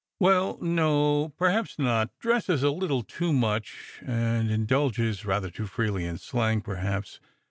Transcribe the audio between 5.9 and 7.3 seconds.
in slang, perhaps.